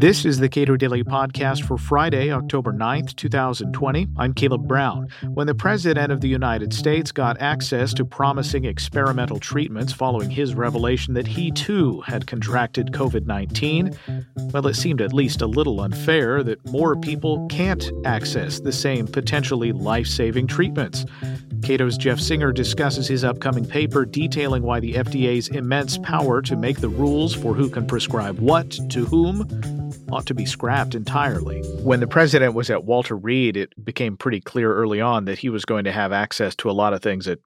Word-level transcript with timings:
This 0.00 0.24
is 0.24 0.38
the 0.38 0.48
Cato 0.48 0.76
Daily 0.76 1.04
Podcast 1.04 1.64
for 1.64 1.76
Friday, 1.76 2.32
October 2.32 2.72
9th, 2.72 3.14
2020. 3.16 4.08
I'm 4.16 4.32
Caleb 4.32 4.66
Brown. 4.66 5.08
When 5.34 5.46
the 5.46 5.54
President 5.54 6.10
of 6.10 6.22
the 6.22 6.28
United 6.28 6.72
States 6.72 7.12
got 7.12 7.38
access 7.38 7.92
to 7.92 8.06
promising 8.06 8.64
experimental 8.64 9.38
treatments 9.38 9.92
following 9.92 10.30
his 10.30 10.54
revelation 10.54 11.12
that 11.12 11.26
he 11.26 11.50
too 11.50 12.00
had 12.00 12.26
contracted 12.26 12.92
COVID 12.92 13.26
19, 13.26 13.94
well, 14.54 14.66
it 14.68 14.74
seemed 14.76 15.02
at 15.02 15.12
least 15.12 15.42
a 15.42 15.46
little 15.46 15.82
unfair 15.82 16.42
that 16.44 16.66
more 16.72 16.96
people 16.96 17.46
can't 17.48 17.92
access 18.06 18.58
the 18.58 18.72
same 18.72 19.06
potentially 19.06 19.72
life 19.72 20.06
saving 20.06 20.46
treatments. 20.46 21.04
Cato's 21.62 21.98
Jeff 21.98 22.18
Singer 22.18 22.52
discusses 22.52 23.06
his 23.06 23.22
upcoming 23.22 23.66
paper 23.66 24.06
detailing 24.06 24.62
why 24.62 24.80
the 24.80 24.94
FDA's 24.94 25.48
immense 25.48 25.98
power 25.98 26.40
to 26.40 26.56
make 26.56 26.80
the 26.80 26.88
rules 26.88 27.34
for 27.34 27.52
who 27.52 27.68
can 27.68 27.86
prescribe 27.86 28.38
what 28.38 28.70
to 28.88 29.04
whom 29.04 29.46
ought 30.12 30.26
to 30.26 30.34
be 30.34 30.46
scrapped 30.46 30.94
entirely. 30.94 31.62
When 31.82 32.00
the 32.00 32.06
president 32.06 32.54
was 32.54 32.70
at 32.70 32.84
Walter 32.84 33.16
Reed, 33.16 33.56
it 33.56 33.72
became 33.84 34.16
pretty 34.16 34.40
clear 34.40 34.74
early 34.74 35.00
on 35.00 35.24
that 35.26 35.38
he 35.38 35.48
was 35.48 35.64
going 35.64 35.84
to 35.84 35.92
have 35.92 36.12
access 36.12 36.54
to 36.56 36.70
a 36.70 36.72
lot 36.72 36.92
of 36.92 37.02
things 37.02 37.26
that 37.26 37.40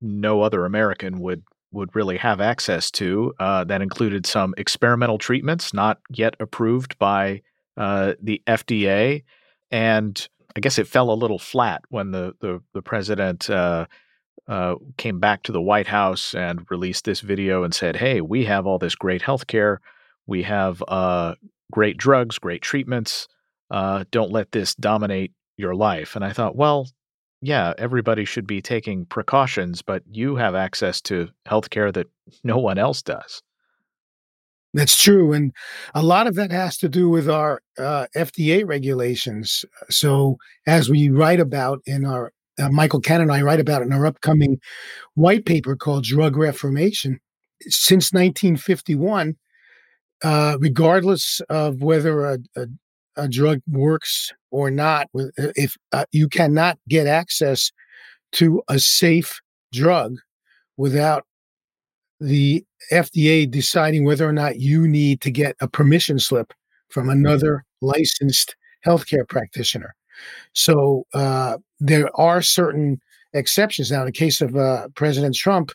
no 0.00 0.42
other 0.42 0.64
American 0.64 1.20
would 1.20 1.42
would 1.72 1.94
really 1.94 2.16
have 2.16 2.40
access 2.40 2.90
to. 2.90 3.34
Uh, 3.38 3.64
that 3.64 3.82
included 3.82 4.24
some 4.24 4.54
experimental 4.56 5.18
treatments 5.18 5.74
not 5.74 5.98
yet 6.10 6.34
approved 6.40 6.98
by 6.98 7.42
uh, 7.76 8.14
the 8.22 8.42
FDA, 8.46 9.24
and 9.70 10.28
I 10.56 10.60
guess 10.60 10.78
it 10.78 10.86
fell 10.86 11.10
a 11.10 11.14
little 11.14 11.38
flat 11.38 11.82
when 11.88 12.10
the 12.10 12.34
the, 12.40 12.62
the 12.72 12.82
president. 12.82 13.48
Uh, 13.50 13.86
uh, 14.48 14.76
came 14.96 15.18
back 15.18 15.42
to 15.42 15.50
the 15.50 15.60
White 15.60 15.88
House 15.88 16.32
and 16.32 16.64
released 16.70 17.04
this 17.04 17.20
video 17.20 17.64
and 17.64 17.74
said, 17.74 17.96
"Hey, 17.96 18.20
we 18.20 18.44
have 18.44 18.64
all 18.64 18.78
this 18.78 18.94
great 18.94 19.22
health 19.22 19.48
care. 19.48 19.80
We 20.28 20.44
have 20.44 20.84
uh, 20.86 21.34
great 21.72 21.96
drugs, 21.96 22.38
great 22.38 22.62
treatments. 22.62 23.28
Uh, 23.70 24.04
don't 24.10 24.30
let 24.30 24.52
this 24.52 24.74
dominate 24.74 25.32
your 25.56 25.74
life. 25.74 26.14
And 26.16 26.24
I 26.24 26.32
thought, 26.32 26.56
well, 26.56 26.86
yeah, 27.42 27.74
everybody 27.78 28.24
should 28.24 28.46
be 28.46 28.62
taking 28.62 29.06
precautions, 29.06 29.82
but 29.82 30.02
you 30.10 30.36
have 30.36 30.54
access 30.54 31.00
to 31.02 31.28
healthcare 31.46 31.92
that 31.92 32.06
no 32.44 32.58
one 32.58 32.78
else 32.78 33.02
does. 33.02 33.42
That's 34.74 34.96
true. 34.96 35.32
And 35.32 35.52
a 35.94 36.02
lot 36.02 36.26
of 36.26 36.34
that 36.34 36.50
has 36.50 36.76
to 36.78 36.88
do 36.88 37.08
with 37.08 37.30
our 37.30 37.62
uh, 37.78 38.06
FDA 38.14 38.66
regulations. 38.66 39.64
So, 39.88 40.36
as 40.66 40.90
we 40.90 41.08
write 41.08 41.40
about 41.40 41.80
in 41.86 42.04
our, 42.04 42.32
uh, 42.58 42.68
Michael 42.68 43.00
Cannon 43.00 43.30
and 43.30 43.32
I 43.32 43.40
write 43.40 43.60
about 43.60 43.80
in 43.80 43.92
our 43.92 44.04
upcoming 44.04 44.58
white 45.14 45.46
paper 45.46 45.76
called 45.76 46.04
Drug 46.04 46.36
Reformation, 46.36 47.20
since 47.62 48.12
1951, 48.12 49.36
uh, 50.22 50.56
regardless 50.60 51.40
of 51.48 51.82
whether 51.82 52.24
a, 52.24 52.38
a, 52.56 52.66
a, 53.16 53.28
drug 53.28 53.60
works 53.68 54.32
or 54.50 54.70
not, 54.70 55.08
if 55.14 55.76
uh, 55.92 56.04
you 56.12 56.28
cannot 56.28 56.78
get 56.88 57.06
access 57.06 57.70
to 58.32 58.62
a 58.68 58.78
safe 58.78 59.40
drug 59.72 60.16
without 60.76 61.24
the 62.20 62.64
FDA 62.92 63.50
deciding 63.50 64.04
whether 64.04 64.26
or 64.26 64.32
not 64.32 64.58
you 64.58 64.88
need 64.88 65.20
to 65.20 65.30
get 65.30 65.56
a 65.60 65.68
permission 65.68 66.18
slip 66.18 66.52
from 66.88 67.08
another 67.08 67.64
licensed 67.82 68.56
healthcare 68.86 69.28
practitioner. 69.28 69.94
So 70.54 71.04
uh, 71.12 71.58
there 71.78 72.08
are 72.18 72.40
certain 72.40 73.00
exceptions. 73.36 73.90
Now, 73.90 74.00
in 74.00 74.06
the 74.06 74.12
case 74.12 74.40
of 74.40 74.56
uh, 74.56 74.88
President 74.94 75.34
Trump, 75.34 75.72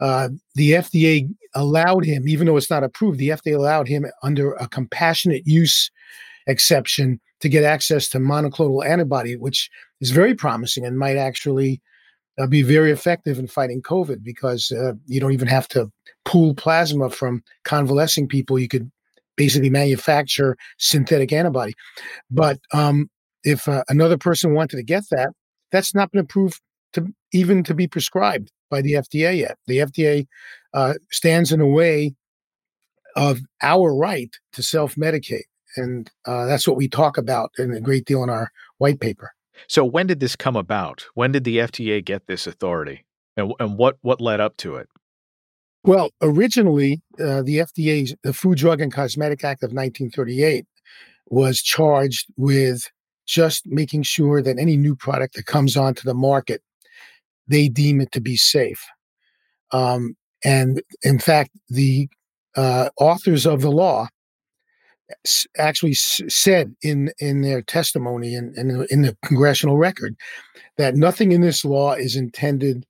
uh, 0.00 0.28
the 0.54 0.72
FDA 0.72 1.28
allowed 1.54 2.04
him, 2.04 2.28
even 2.28 2.46
though 2.46 2.56
it's 2.56 2.70
not 2.70 2.84
approved, 2.84 3.18
the 3.18 3.30
FDA 3.30 3.56
allowed 3.56 3.88
him 3.88 4.06
under 4.22 4.52
a 4.54 4.68
compassionate 4.68 5.46
use 5.46 5.90
exception 6.46 7.20
to 7.40 7.48
get 7.48 7.64
access 7.64 8.08
to 8.08 8.18
monoclonal 8.18 8.84
antibody, 8.84 9.36
which 9.36 9.70
is 10.00 10.10
very 10.10 10.34
promising 10.34 10.84
and 10.84 10.98
might 10.98 11.16
actually 11.16 11.80
uh, 12.38 12.46
be 12.46 12.62
very 12.62 12.90
effective 12.90 13.38
in 13.38 13.46
fighting 13.46 13.82
COVID 13.82 14.22
because 14.22 14.72
uh, 14.72 14.92
you 15.06 15.20
don't 15.20 15.32
even 15.32 15.48
have 15.48 15.68
to 15.68 15.90
pool 16.24 16.54
plasma 16.54 17.10
from 17.10 17.42
convalescing 17.64 18.28
people. 18.28 18.58
You 18.58 18.68
could 18.68 18.90
basically 19.36 19.70
manufacture 19.70 20.56
synthetic 20.78 21.32
antibody. 21.32 21.74
But 22.30 22.58
um, 22.72 23.08
if 23.44 23.68
uh, 23.68 23.84
another 23.88 24.18
person 24.18 24.54
wanted 24.54 24.76
to 24.76 24.82
get 24.82 25.04
that, 25.10 25.30
that's 25.70 25.94
not 25.94 26.10
been 26.10 26.20
approved 26.20 26.60
to 26.92 27.06
even 27.32 27.62
to 27.64 27.74
be 27.74 27.86
prescribed 27.86 28.50
by 28.70 28.82
the 28.82 28.92
FDA 28.92 29.38
yet. 29.38 29.58
The 29.66 29.78
FDA 29.78 30.26
uh, 30.74 30.94
stands 31.10 31.52
in 31.52 31.60
the 31.60 31.66
way 31.66 32.14
of 33.16 33.40
our 33.62 33.94
right 33.94 34.34
to 34.52 34.62
self 34.62 34.94
medicate. 34.94 35.44
And 35.76 36.10
uh, 36.26 36.46
that's 36.46 36.66
what 36.66 36.76
we 36.76 36.88
talk 36.88 37.18
about 37.18 37.52
in 37.58 37.72
a 37.72 37.80
great 37.80 38.04
deal 38.04 38.22
in 38.22 38.30
our 38.30 38.50
white 38.78 39.00
paper. 39.00 39.32
So, 39.66 39.84
when 39.84 40.06
did 40.06 40.20
this 40.20 40.36
come 40.36 40.56
about? 40.56 41.06
When 41.14 41.32
did 41.32 41.44
the 41.44 41.58
FDA 41.58 42.04
get 42.04 42.26
this 42.26 42.46
authority? 42.46 43.04
And, 43.36 43.52
and 43.60 43.76
what, 43.76 43.96
what 44.00 44.20
led 44.20 44.40
up 44.40 44.56
to 44.58 44.76
it? 44.76 44.88
Well, 45.84 46.10
originally, 46.20 47.02
uh, 47.20 47.42
the 47.42 47.58
FDA's 47.58 48.14
the 48.22 48.32
Food, 48.32 48.58
Drug, 48.58 48.80
and 48.80 48.92
Cosmetic 48.92 49.44
Act 49.44 49.62
of 49.62 49.68
1938 49.68 50.66
was 51.28 51.62
charged 51.62 52.26
with 52.36 52.90
just 53.26 53.66
making 53.66 54.02
sure 54.02 54.42
that 54.42 54.58
any 54.58 54.76
new 54.76 54.96
product 54.96 55.34
that 55.34 55.46
comes 55.46 55.76
onto 55.76 56.02
the 56.02 56.14
market 56.14 56.62
they 57.48 57.68
deem 57.68 58.00
it 58.00 58.12
to 58.12 58.20
be 58.20 58.36
safe. 58.36 58.84
Um, 59.72 60.16
and 60.44 60.82
in 61.02 61.18
fact, 61.18 61.50
the 61.68 62.08
uh, 62.56 62.90
authors 62.98 63.46
of 63.46 63.60
the 63.62 63.70
law 63.70 64.08
actually 65.56 65.94
said 65.94 66.74
in 66.82 67.10
in 67.18 67.40
their 67.40 67.62
testimony 67.62 68.34
in, 68.34 68.52
in, 68.56 68.86
in 68.90 69.02
the 69.02 69.16
congressional 69.24 69.78
record 69.78 70.14
that 70.76 70.96
nothing 70.96 71.32
in 71.32 71.40
this 71.40 71.64
law 71.64 71.92
is 71.94 72.14
intended 72.14 72.84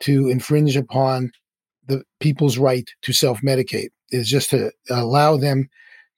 to 0.00 0.28
infringe 0.28 0.76
upon 0.76 1.30
the 1.86 2.02
people's 2.20 2.58
right 2.58 2.88
to 3.02 3.12
self-medicate. 3.12 3.88
It's 4.10 4.28
just 4.28 4.50
to 4.50 4.70
allow 4.90 5.36
them 5.36 5.68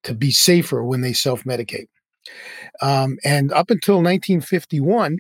to 0.03 0.15
be 0.15 0.31
safer 0.31 0.84
when 0.84 1.00
they 1.00 1.12
self-medicate. 1.12 1.87
Um, 2.82 3.19
and 3.25 3.53
up 3.53 3.70
until 3.70 3.97
1951, 3.97 5.19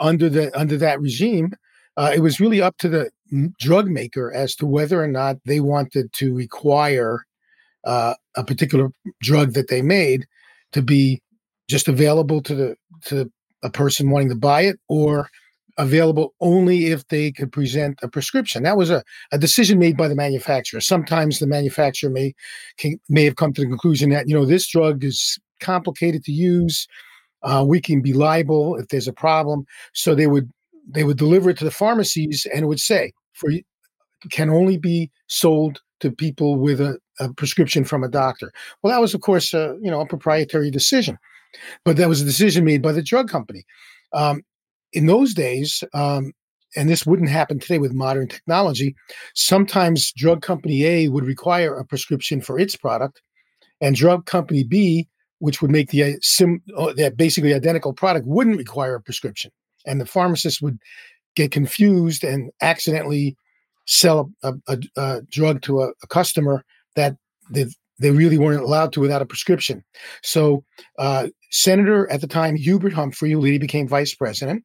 under 0.00 0.28
the 0.28 0.56
under 0.58 0.76
that 0.76 1.00
regime, 1.00 1.54
uh, 1.96 2.12
it 2.14 2.20
was 2.20 2.40
really 2.40 2.60
up 2.60 2.76
to 2.78 2.88
the 2.88 3.10
drug 3.58 3.88
maker 3.88 4.32
as 4.32 4.54
to 4.56 4.66
whether 4.66 5.02
or 5.02 5.08
not 5.08 5.36
they 5.44 5.60
wanted 5.60 6.12
to 6.14 6.34
require 6.34 7.24
uh, 7.84 8.14
a 8.36 8.44
particular 8.44 8.90
drug 9.20 9.52
that 9.52 9.68
they 9.68 9.82
made 9.82 10.26
to 10.72 10.82
be 10.82 11.20
just 11.68 11.88
available 11.88 12.42
to 12.42 12.54
the 12.54 12.76
to 13.04 13.30
a 13.62 13.70
person 13.70 14.10
wanting 14.10 14.28
to 14.28 14.36
buy 14.36 14.62
it 14.62 14.78
or 14.88 15.28
available 15.78 16.34
only 16.40 16.86
if 16.86 17.06
they 17.08 17.30
could 17.30 17.52
present 17.52 17.98
a 18.02 18.08
prescription. 18.08 18.62
That 18.62 18.76
was 18.76 18.90
a, 18.90 19.02
a 19.32 19.38
decision 19.38 19.78
made 19.78 19.96
by 19.96 20.08
the 20.08 20.14
manufacturer. 20.14 20.80
Sometimes 20.80 21.38
the 21.38 21.46
manufacturer 21.46 22.10
may 22.10 22.34
can, 22.78 22.98
may 23.08 23.24
have 23.24 23.36
come 23.36 23.52
to 23.54 23.60
the 23.60 23.66
conclusion 23.66 24.10
that 24.10 24.28
you 24.28 24.34
know 24.34 24.46
this 24.46 24.66
drug 24.68 25.04
is 25.04 25.38
complicated 25.60 26.24
to 26.24 26.32
use 26.32 26.86
uh, 27.46 27.64
we 27.66 27.80
can 27.80 28.02
be 28.02 28.12
liable 28.12 28.76
if 28.76 28.88
there's 28.88 29.08
a 29.08 29.12
problem. 29.12 29.64
So 29.94 30.14
they 30.14 30.26
would 30.26 30.50
they 30.88 31.04
would 31.04 31.16
deliver 31.16 31.50
it 31.50 31.58
to 31.58 31.64
the 31.64 31.70
pharmacies 31.70 32.46
and 32.52 32.64
it 32.64 32.66
would 32.66 32.80
say 32.80 33.12
for 33.32 33.50
can 34.30 34.50
only 34.50 34.76
be 34.76 35.10
sold 35.28 35.80
to 36.00 36.10
people 36.10 36.56
with 36.56 36.80
a, 36.80 36.98
a 37.20 37.32
prescription 37.32 37.84
from 37.84 38.04
a 38.04 38.08
doctor. 38.08 38.52
Well, 38.82 38.92
that 38.92 39.00
was 39.00 39.14
of 39.14 39.20
course 39.20 39.54
a, 39.54 39.76
you 39.80 39.90
know 39.90 40.00
a 40.00 40.06
proprietary 40.06 40.70
decision, 40.70 41.18
but 41.84 41.96
that 41.96 42.08
was 42.08 42.20
a 42.20 42.24
decision 42.24 42.64
made 42.64 42.82
by 42.82 42.92
the 42.92 43.02
drug 43.02 43.28
company. 43.28 43.64
Um, 44.12 44.42
in 44.92 45.06
those 45.06 45.34
days, 45.34 45.84
um, 45.94 46.32
and 46.74 46.88
this 46.88 47.06
wouldn't 47.06 47.28
happen 47.28 47.58
today 47.58 47.78
with 47.78 47.92
modern 47.92 48.28
technology. 48.28 48.94
Sometimes 49.34 50.12
drug 50.12 50.42
company 50.42 50.84
A 50.84 51.08
would 51.08 51.24
require 51.24 51.76
a 51.76 51.84
prescription 51.84 52.40
for 52.40 52.58
its 52.58 52.76
product, 52.76 53.20
and 53.80 53.94
drug 53.94 54.26
company 54.26 54.64
B 54.64 55.08
which 55.38 55.60
would 55.60 55.70
make 55.70 55.90
the 55.90 56.02
uh, 56.02 56.12
sim 56.22 56.62
uh, 56.76 56.92
that 56.94 57.16
basically 57.16 57.54
identical 57.54 57.92
product 57.92 58.26
wouldn't 58.26 58.58
require 58.58 58.94
a 58.94 59.00
prescription, 59.00 59.50
and 59.86 60.00
the 60.00 60.06
pharmacist 60.06 60.62
would 60.62 60.78
get 61.34 61.50
confused 61.50 62.24
and 62.24 62.50
accidentally 62.62 63.36
sell 63.86 64.32
a, 64.42 64.54
a, 64.66 64.78
a 64.96 65.22
drug 65.30 65.62
to 65.62 65.82
a, 65.82 65.90
a, 66.02 66.06
customer 66.08 66.64
that 66.96 67.16
they, 67.50 67.66
they 68.00 68.10
really 68.10 68.38
weren't 68.38 68.62
allowed 68.62 68.92
to 68.92 69.00
without 69.00 69.22
a 69.22 69.26
prescription. 69.26 69.84
So, 70.22 70.64
uh, 70.98 71.28
Senator 71.52 72.10
at 72.10 72.20
the 72.20 72.26
time 72.26 72.56
Hubert 72.56 72.92
Humphrey, 72.92 73.30
who 73.30 73.40
later 73.40 73.60
became 73.60 73.86
vice 73.86 74.14
president, 74.14 74.64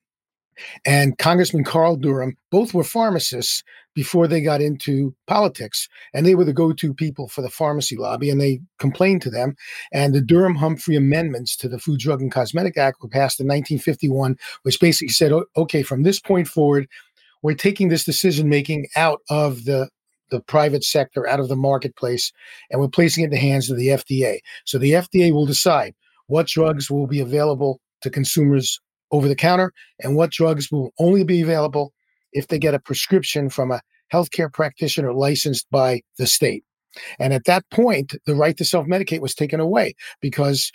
and 0.86 1.18
Congressman 1.18 1.64
Carl 1.64 1.96
Durham, 1.96 2.36
both 2.52 2.74
were 2.74 2.84
pharmacists 2.84 3.64
before 3.94 4.28
they 4.28 4.42
got 4.42 4.62
into 4.62 5.14
politics. 5.28 5.88
And 6.14 6.26
they 6.26 6.36
were 6.36 6.46
the 6.46 6.54
go 6.54 6.74
to 6.74 6.94
people 6.94 7.28
for 7.28 7.42
the 7.42 7.50
pharmacy 7.50 7.98
lobby, 7.98 8.30
and 8.30 8.40
they 8.40 8.62
complained 8.80 9.22
to 9.24 9.30
them. 9.30 9.56
And 9.92 10.14
the 10.14 10.22
Durham 10.22 10.56
Humphrey 10.56 10.96
amendments 10.96 11.56
to 11.58 11.68
the 11.68 11.80
Food, 11.80 12.00
Drug, 12.00 12.22
and 12.22 12.32
Cosmetic 12.32 12.78
Act 12.78 13.02
were 13.02 13.10
passed 13.10 13.40
in 13.40 13.48
1951, 13.48 14.38
which 14.64 14.80
basically 14.80 15.10
said, 15.10 15.32
okay, 15.58 15.84
from 15.84 16.04
this 16.04 16.20
point 16.20 16.48
forward, 16.48 16.88
we're 17.42 17.56
taking 17.56 17.90
this 17.90 18.06
decision 18.06 18.50
making 18.50 18.88
out 18.96 19.22
of 19.30 19.66
the 19.66 19.90
the 20.30 20.40
private 20.40 20.84
sector 20.84 21.28
out 21.28 21.42
of 21.42 21.50
the 21.50 21.58
marketplace 21.58 22.32
and 22.70 22.80
we're 22.80 22.88
placing 22.88 23.24
it 23.24 23.26
in 23.26 23.32
the 23.32 23.38
hands 23.38 23.70
of 23.70 23.78
the 23.78 23.88
FDA. 23.88 24.40
So 24.64 24.78
the 24.78 24.94
FDA 24.94 25.34
will 25.34 25.46
decide 25.46 25.94
what 26.28 26.48
drugs 26.48 26.90
will 26.90 27.06
be 27.06 27.20
available 27.20 27.82
to 28.02 28.10
consumers 28.10 28.80
over 29.12 29.28
the 29.28 29.36
counter 29.36 29.74
and 30.00 30.16
what 30.16 30.32
drugs 30.32 30.72
will 30.72 30.94
only 31.00 31.26
be 31.26 31.42
available 31.42 31.94
if 32.34 32.48
they 32.48 32.60
get 32.60 32.74
a 32.74 32.80
prescription 32.80 33.50
from 33.50 33.72
a 33.72 33.82
healthcare 34.12 34.52
practitioner 34.52 35.14
licensed 35.14 35.70
by 35.72 36.02
the 36.18 36.28
state. 36.28 36.64
And 37.20 37.34
at 37.34 37.46
that 37.46 37.70
point, 37.72 38.16
the 38.26 38.36
right 38.36 38.58
to 38.58 38.66
self 38.66 38.86
medicate 38.86 39.22
was 39.22 39.34
taken 39.34 39.60
away 39.60 39.96
because 40.20 40.72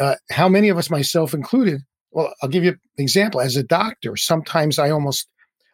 uh, 0.00 0.16
how 0.30 0.48
many 0.48 0.68
of 0.68 0.78
us, 0.78 0.90
myself 0.90 1.32
included, 1.32 1.80
well, 2.10 2.32
I'll 2.42 2.48
give 2.48 2.64
you 2.64 2.70
an 2.70 2.78
example. 2.98 3.40
As 3.40 3.56
a 3.56 3.62
doctor, 3.62 4.16
sometimes 4.16 4.78
I 4.78 4.90
almost 4.90 5.28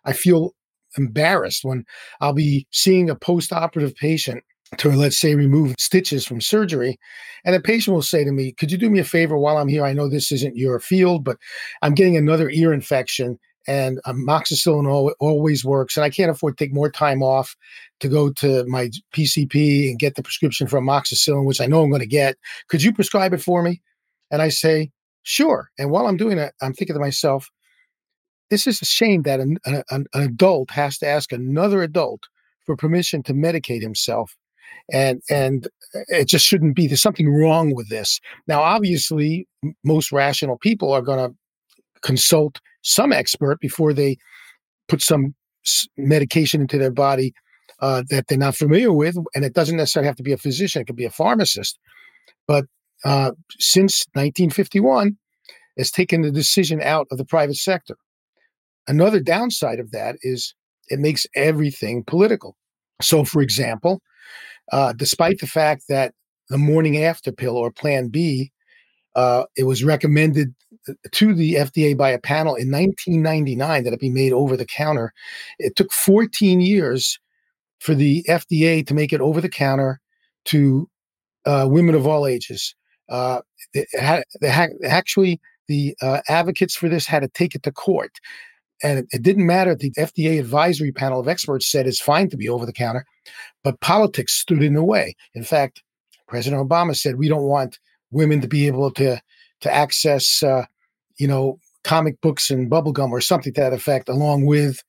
I 0.05 0.12
feel 0.12 0.55
embarrassed 0.97 1.65
when 1.65 1.85
I'll 2.21 2.32
be 2.32 2.67
seeing 2.71 3.11
a 3.11 3.15
post-operative 3.15 3.94
patient 3.97 4.43
to 4.79 4.91
let's 4.91 5.19
say 5.19 5.35
remove 5.35 5.75
stitches 5.79 6.25
from 6.25 6.41
surgery 6.41 6.99
and 7.44 7.55
the 7.55 7.61
patient 7.61 7.93
will 7.94 8.03
say 8.03 8.23
to 8.23 8.31
me 8.31 8.53
could 8.53 8.71
you 8.71 8.79
do 8.79 8.88
me 8.88 9.00
a 9.00 9.05
favor 9.05 9.37
while 9.37 9.59
i'm 9.59 9.67
here 9.67 9.85
i 9.85 9.93
know 9.93 10.09
this 10.09 10.31
isn't 10.31 10.56
your 10.56 10.79
field 10.79 11.25
but 11.25 11.37
i'm 11.82 11.93
getting 11.93 12.17
another 12.17 12.49
ear 12.50 12.73
infection 12.73 13.37
and 13.67 14.01
um, 14.07 14.27
amoxicillin 14.27 15.12
always 15.21 15.65
works 15.65 15.97
and 15.97 16.05
i 16.05 16.11
can't 16.11 16.31
afford 16.31 16.57
to 16.57 16.65
take 16.65 16.75
more 16.75 16.91
time 16.91 17.23
off 17.23 17.57
to 18.01 18.09
go 18.09 18.33
to 18.33 18.65
my 18.67 18.91
pcp 19.15 19.89
and 19.89 19.99
get 19.99 20.15
the 20.15 20.23
prescription 20.23 20.67
for 20.67 20.81
amoxicillin 20.81 21.45
which 21.45 21.61
i 21.61 21.67
know 21.67 21.83
i'm 21.83 21.91
going 21.91 22.01
to 22.01 22.07
get. 22.07 22.37
Could 22.69 22.83
you 22.83 22.93
prescribe 22.93 23.33
it 23.33 23.43
for 23.43 23.62
me? 23.62 23.83
And 24.31 24.43
i 24.43 24.49
say 24.49 24.91
sure. 25.23 25.71
And 25.79 25.91
while 25.91 26.07
i'm 26.07 26.17
doing 26.17 26.39
it 26.39 26.55
i'm 26.62 26.73
thinking 26.73 26.95
to 26.95 27.01
myself 27.01 27.51
this 28.51 28.67
is 28.67 28.83
a 28.83 28.87
shame 28.87 29.23
that 29.23 29.39
an, 29.39 29.59
an, 29.65 29.85
an 29.91 30.06
adult 30.15 30.71
has 30.73 30.99
to 30.99 31.06
ask 31.06 31.31
another 31.31 31.83
adult 31.83 32.25
for 32.67 32.77
permission 32.77 33.23
to 33.23 33.33
medicate 33.33 33.81
himself 33.83 34.37
and 34.93 35.23
and 35.31 35.69
it 36.09 36.27
just 36.27 36.47
shouldn't 36.47 36.77
be 36.77 36.87
there's 36.87 37.03
something 37.03 37.33
wrong 37.33 37.75
with 37.75 37.89
this. 37.89 38.21
Now 38.47 38.63
obviously 38.63 39.49
most 39.85 40.13
rational 40.13 40.59
people 40.59 40.93
are 40.93 41.03
going 41.03 41.31
to 41.31 41.37
consult 42.02 42.61
some 42.82 43.12
expert 43.12 43.58
before 43.61 43.93
they 43.93 44.17
put 44.88 45.02
some 45.02 45.35
medication 45.97 46.62
into 46.62 46.79
their 46.79 46.91
body 46.91 47.32
uh, 47.81 48.02
that 48.08 48.26
they're 48.29 48.38
not 48.38 48.56
familiar 48.56 48.93
with 48.93 49.17
and 49.35 49.44
it 49.44 49.55
doesn't 49.55 49.76
necessarily 49.76 50.06
have 50.06 50.17
to 50.17 50.23
be 50.23 50.32
a 50.32 50.38
physician 50.38 50.81
it 50.81 50.87
could 50.87 50.97
be 50.97 51.05
a 51.05 51.11
pharmacist 51.11 51.79
but 52.47 52.64
uh, 53.05 53.32
since 53.58 54.06
1951 54.14 55.17
it's 55.76 55.91
taken 55.91 56.23
the 56.23 56.31
decision 56.31 56.82
out 56.82 57.06
of 57.11 57.19
the 57.19 57.25
private 57.25 57.56
sector 57.56 57.97
Another 58.91 59.20
downside 59.20 59.79
of 59.79 59.93
that 59.93 60.17
is 60.23 60.53
it 60.88 60.99
makes 60.99 61.25
everything 61.37 62.03
political. 62.05 62.56
So, 63.00 63.25
for 63.25 63.41
example, 63.41 64.03
uh, 64.73 64.93
despite 64.94 65.38
the 65.38 65.46
fact 65.46 65.85
that 65.88 66.12
the 66.49 66.58
morning 66.58 66.99
after 66.99 67.31
pill 67.31 67.56
or 67.56 67.70
Plan 67.70 68.08
B, 68.08 68.50
uh, 69.14 69.44
it 69.56 69.64
was 69.64 69.85
recommended 69.85 70.55
to 71.13 71.35
the 71.35 71.55
FDA 71.55 71.97
by 71.97 72.11
a 72.11 72.19
panel 72.19 72.55
in 72.55 72.71
1999 72.71 73.85
that 73.85 73.93
it 73.93 74.01
be 74.01 74.11
made 74.11 74.33
over 74.33 74.57
the 74.57 74.67
counter. 74.67 75.13
It 75.59 75.77
took 75.77 75.93
14 75.93 76.61
years 76.61 77.19
for 77.79 77.95
the 77.95 78.25
FDA 78.29 78.87
to 78.87 78.95
make 78.95 79.13
it 79.13 79.21
over 79.21 79.41
the 79.41 79.49
counter 79.49 80.01
to 80.47 80.89
uh, 81.47 81.67
women 81.69 81.95
of 81.95 82.07
all 82.07 82.27
ages. 82.27 82.75
Uh, 83.09 83.41
had, 83.99 84.25
had, 84.43 84.71
actually, 84.85 85.41
the 85.69 85.95
uh, 86.03 86.21
advocates 86.29 86.75
for 86.75 86.89
this 86.89 87.07
had 87.07 87.21
to 87.21 87.29
take 87.29 87.55
it 87.55 87.63
to 87.63 87.73
court. 87.73 88.19
And 88.83 89.01
it, 89.01 89.07
it 89.13 89.23
didn't 89.23 89.47
matter. 89.47 89.75
The 89.75 89.93
FDA 89.93 90.39
advisory 90.39 90.93
panel 90.93 91.21
of 91.21 91.29
experts 91.29 91.71
said 91.71 91.87
it's 91.87 92.01
fine 92.01 92.29
to 92.31 92.37
be 92.37 92.49
over 92.49 92.67
the 92.67 92.73
counter, 92.73 93.05
but 93.63 93.81
politics 93.81 94.33
stood 94.33 94.63
in 94.63 94.75
the 94.75 94.85
way. 94.85 95.15
In 95.35 95.45
fact, 95.45 95.83
President 96.29 96.67
Obama 96.67 96.97
said 96.97 97.17
we 97.17 97.29
don't 97.29 97.43
want 97.43 97.79
women 98.11 98.41
to 98.41 98.49
be 98.49 98.67
able 98.67 98.91
to 98.93 99.21
to 99.61 99.73
access, 99.73 100.43
uh, 100.43 100.65
you 101.20 101.28
know, 101.28 101.58
comic 101.84 102.20
books 102.20 102.50
and 102.50 102.70
bubblegum 102.70 103.11
or 103.11 103.20
something 103.20 103.52
to 103.52 103.61
that 103.61 103.72
effect, 103.72 104.08
along 104.08 104.46
with 104.46 104.82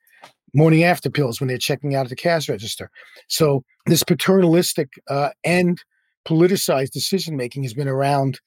morning 0.54 0.84
after 0.84 1.10
pills 1.10 1.40
when 1.40 1.48
they're 1.48 1.58
checking 1.58 1.96
out 1.96 2.06
at 2.06 2.10
the 2.10 2.16
cash 2.16 2.50
register. 2.50 2.90
So 3.28 3.64
this 3.86 4.04
paternalistic 4.04 4.90
uh, 5.10 5.30
and 5.44 5.82
politicized 6.28 6.92
decision 6.92 7.36
making 7.36 7.64
has 7.64 7.74
been 7.74 7.88
around 7.88 8.40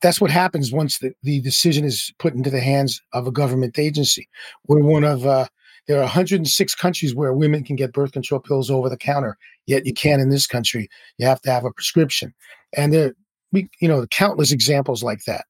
that's 0.00 0.20
what 0.20 0.30
happens 0.30 0.72
once 0.72 0.98
the, 0.98 1.12
the 1.22 1.40
decision 1.40 1.84
is 1.84 2.12
put 2.18 2.34
into 2.34 2.50
the 2.50 2.60
hands 2.60 3.02
of 3.12 3.26
a 3.26 3.32
government 3.32 3.78
agency. 3.78 4.28
We're 4.68 4.80
one 4.80 5.04
of 5.04 5.26
uh, 5.26 5.48
there 5.86 5.98
are 5.98 6.02
106 6.02 6.74
countries 6.74 7.14
where 7.14 7.32
women 7.32 7.62
can 7.62 7.76
get 7.76 7.92
birth 7.92 8.12
control 8.12 8.40
pills 8.40 8.70
over 8.70 8.88
the 8.88 8.96
counter, 8.96 9.36
yet 9.66 9.84
you 9.84 9.92
can't 9.92 10.22
in 10.22 10.30
this 10.30 10.46
country. 10.46 10.88
You 11.18 11.26
have 11.26 11.40
to 11.42 11.50
have 11.50 11.64
a 11.64 11.72
prescription, 11.72 12.32
and 12.76 12.92
there, 12.92 13.14
we, 13.52 13.68
you 13.80 13.88
know, 13.88 14.06
countless 14.06 14.52
examples 14.52 15.02
like 15.02 15.24
that. 15.26 15.44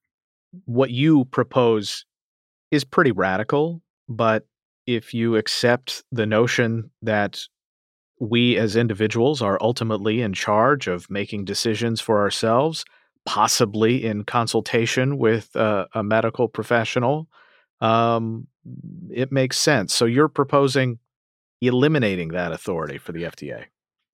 What 0.65 0.91
you 0.91 1.25
propose 1.25 2.05
is 2.71 2.83
pretty 2.83 3.11
radical, 3.11 3.81
but 4.09 4.45
if 4.85 5.13
you 5.13 5.35
accept 5.35 6.03
the 6.11 6.25
notion 6.25 6.91
that 7.01 7.41
we 8.19 8.57
as 8.57 8.75
individuals 8.75 9.41
are 9.41 9.57
ultimately 9.61 10.21
in 10.21 10.33
charge 10.33 10.87
of 10.87 11.09
making 11.09 11.45
decisions 11.45 12.01
for 12.01 12.19
ourselves, 12.19 12.83
possibly 13.25 14.05
in 14.05 14.23
consultation 14.23 15.17
with 15.17 15.55
a, 15.55 16.01
medical 16.03 16.47
professional, 16.47 17.27
um, 17.81 18.47
it 19.11 19.31
makes 19.31 19.57
sense. 19.59 19.93
So 19.93 20.05
you're 20.05 20.29
proposing 20.29 20.99
eliminating 21.61 22.29
that 22.29 22.51
authority 22.51 22.97
for 22.97 23.11
the 23.11 23.23
FDA. 23.23 23.65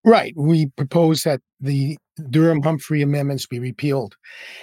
Right. 0.06 0.33
We 0.36 0.68
propose 0.75 1.24
that 1.24 1.41
the 1.59 1.97
Durham 2.29 2.62
Humphrey 2.62 3.01
amendments 3.01 3.47
be 3.47 3.59
repealed 3.59 4.15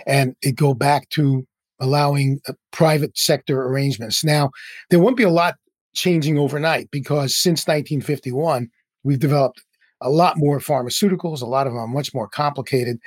and 0.06 0.34
it 0.42 0.56
go 0.56 0.74
back 0.74 1.08
to 1.10 1.46
allowing 1.80 2.40
uh, 2.48 2.52
private 2.70 3.16
sector 3.16 3.62
arrangements. 3.62 4.22
Now, 4.22 4.50
there 4.90 5.00
won't 5.00 5.16
be 5.16 5.22
a 5.22 5.30
lot 5.30 5.56
changing 5.94 6.38
overnight 6.38 6.90
because 6.90 7.36
since 7.36 7.66
1951, 7.66 8.68
we've 9.02 9.18
developed 9.18 9.62
a 10.00 10.10
lot 10.10 10.36
more 10.36 10.58
pharmaceuticals, 10.60 11.42
a 11.42 11.46
lot 11.46 11.66
of 11.66 11.72
them 11.72 11.82
are 11.82 11.88
much 11.88 12.14
more 12.14 12.28
complicated. 12.28 12.98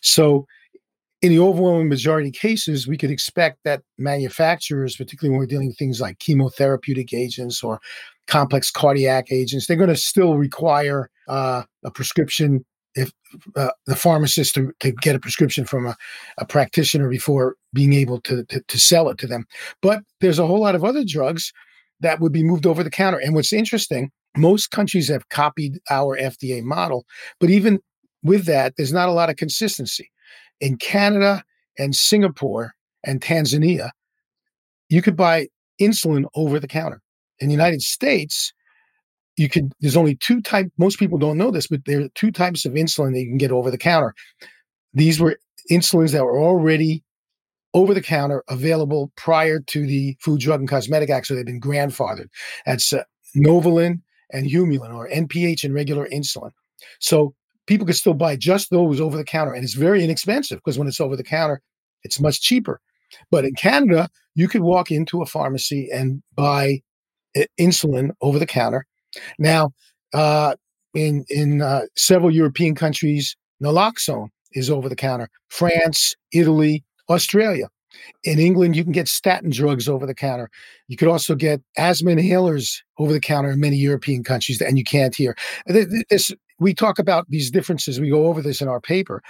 So 0.00 0.46
in 1.22 1.30
the 1.30 1.38
overwhelming 1.38 1.88
majority 1.88 2.28
of 2.30 2.34
cases, 2.34 2.88
we 2.88 2.96
could 2.96 3.10
expect 3.10 3.58
that 3.64 3.82
manufacturers, 3.98 4.96
particularly 4.96 5.30
when 5.30 5.38
we're 5.38 5.46
dealing 5.46 5.68
with 5.68 5.78
things 5.78 6.00
like 6.00 6.18
chemotherapeutic 6.18 7.12
agents 7.12 7.62
or 7.62 7.80
complex 8.26 8.70
cardiac 8.70 9.30
agents, 9.30 9.66
they're 9.66 9.76
going 9.76 9.90
to 9.90 9.96
still 9.96 10.36
require 10.36 11.10
uh, 11.28 11.62
a 11.84 11.90
prescription 11.90 12.64
if 12.94 13.12
uh, 13.56 13.70
the 13.86 13.96
pharmacist 13.96 14.54
to, 14.54 14.72
to, 14.80 14.92
get 14.92 15.14
a 15.14 15.20
prescription 15.20 15.64
from 15.64 15.86
a, 15.86 15.96
a 16.38 16.44
practitioner 16.44 17.08
before 17.08 17.54
being 17.72 17.92
able 17.92 18.20
to, 18.22 18.44
to, 18.46 18.60
to 18.66 18.78
sell 18.78 19.08
it 19.08 19.18
to 19.18 19.26
them. 19.26 19.46
But 19.80 20.02
there's 20.20 20.38
a 20.38 20.46
whole 20.46 20.60
lot 20.60 20.74
of 20.74 20.84
other 20.84 21.04
drugs 21.04 21.52
that 22.00 22.20
would 22.20 22.32
be 22.32 22.42
moved 22.42 22.66
over 22.66 22.82
the 22.82 22.90
counter. 22.90 23.18
And 23.18 23.34
what's 23.34 23.52
interesting, 23.52 24.10
most 24.36 24.70
countries 24.72 25.08
have 25.08 25.28
copied 25.28 25.78
our 25.88 26.18
FDA 26.18 26.62
model, 26.62 27.04
but 27.38 27.50
even 27.50 27.80
with 28.22 28.46
that, 28.46 28.74
there's 28.76 28.92
not 28.92 29.08
a 29.08 29.12
lot 29.12 29.30
of 29.30 29.36
consistency 29.36 30.10
in 30.60 30.76
Canada 30.76 31.42
and 31.78 31.94
Singapore 31.94 32.74
and 33.04 33.20
Tanzania, 33.20 33.90
you 34.88 35.02
could 35.02 35.16
buy 35.16 35.48
insulin 35.80 36.26
over 36.34 36.60
the 36.60 36.68
counter. 36.68 37.00
In 37.38 37.48
the 37.48 37.54
United 37.54 37.80
States, 37.80 38.52
you 39.40 39.48
could 39.48 39.72
there's 39.80 39.96
only 39.96 40.16
two 40.16 40.42
type 40.42 40.70
most 40.76 40.98
people 40.98 41.16
don't 41.16 41.38
know 41.38 41.50
this, 41.50 41.66
but 41.66 41.80
there 41.86 42.02
are 42.02 42.08
two 42.14 42.30
types 42.30 42.66
of 42.66 42.74
insulin 42.74 43.12
that 43.14 43.20
you 43.20 43.28
can 43.28 43.38
get 43.38 43.50
over 43.50 43.70
the 43.70 43.78
counter. 43.78 44.14
These 44.92 45.18
were 45.18 45.38
insulins 45.70 46.12
that 46.12 46.24
were 46.24 46.38
already 46.38 47.02
over 47.72 47.94
the 47.94 48.02
counter 48.02 48.44
available 48.48 49.10
prior 49.16 49.60
to 49.60 49.86
the 49.86 50.14
Food, 50.20 50.40
Drug, 50.40 50.60
and 50.60 50.68
Cosmetic 50.68 51.08
Act, 51.08 51.26
so 51.26 51.34
they've 51.34 51.46
been 51.46 51.60
grandfathered. 51.60 52.28
That's 52.66 52.92
uh, 52.92 53.04
Novolin 53.34 54.02
and 54.30 54.46
Humulin, 54.46 54.94
or 54.94 55.08
NPH 55.08 55.64
and 55.64 55.72
regular 55.72 56.06
insulin. 56.08 56.50
So 56.98 57.34
people 57.66 57.86
could 57.86 57.96
still 57.96 58.14
buy 58.14 58.36
just 58.36 58.68
those 58.70 59.00
over 59.00 59.16
the 59.16 59.24
counter, 59.24 59.54
and 59.54 59.64
it's 59.64 59.74
very 59.74 60.04
inexpensive 60.04 60.58
because 60.58 60.78
when 60.78 60.86
it's 60.88 61.00
over 61.00 61.16
the 61.16 61.24
counter, 61.24 61.62
it's 62.02 62.20
much 62.20 62.42
cheaper. 62.42 62.78
But 63.30 63.46
in 63.46 63.54
Canada, 63.54 64.10
you 64.34 64.48
could 64.48 64.60
walk 64.60 64.90
into 64.90 65.22
a 65.22 65.26
pharmacy 65.26 65.88
and 65.90 66.22
buy 66.34 66.82
uh, 67.34 67.44
insulin 67.58 68.10
over 68.20 68.38
the 68.38 68.46
counter. 68.46 68.86
Now, 69.38 69.72
uh, 70.12 70.54
in 70.94 71.24
in 71.28 71.62
uh, 71.62 71.82
several 71.96 72.30
European 72.30 72.74
countries, 72.74 73.36
naloxone 73.62 74.28
is 74.52 74.70
over 74.70 74.88
the 74.88 74.96
counter. 74.96 75.28
France, 75.48 76.14
Italy, 76.32 76.84
Australia. 77.08 77.68
In 78.22 78.38
England, 78.38 78.76
you 78.76 78.84
can 78.84 78.92
get 78.92 79.08
statin 79.08 79.50
drugs 79.50 79.88
over 79.88 80.06
the 80.06 80.14
counter. 80.14 80.48
You 80.86 80.96
could 80.96 81.08
also 81.08 81.34
get 81.34 81.60
asthma 81.76 82.12
inhalers 82.12 82.78
over 82.98 83.12
the 83.12 83.20
counter 83.20 83.50
in 83.50 83.60
many 83.60 83.76
European 83.76 84.22
countries, 84.22 84.60
and 84.60 84.78
you 84.78 84.84
can't 84.84 85.14
here. 85.14 85.36
This 85.66 86.32
we 86.60 86.74
talk 86.74 86.98
about 86.98 87.26
these 87.28 87.50
differences. 87.50 87.98
We 87.98 88.10
go 88.10 88.26
over 88.26 88.42
this 88.42 88.60
in 88.60 88.68
our 88.68 88.80
paper. 88.80 89.22